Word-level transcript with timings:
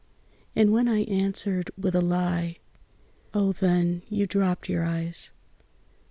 And 0.55 0.71
when 0.71 0.87
I 0.87 1.03
answered 1.03 1.69
with 1.77 1.93
a 1.93 2.01
lie. 2.01 2.57
Oh 3.35 3.51
then 3.51 4.01
You 4.09 4.25
dropped 4.25 4.67
your 4.67 4.83
eyes. 4.83 5.29